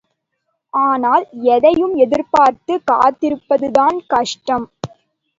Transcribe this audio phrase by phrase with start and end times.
[0.73, 1.25] ஆனால்
[1.49, 4.65] எதையும் எதிர்பார்த்துக் காத்திருப்பதுதான் கஷ்டம்.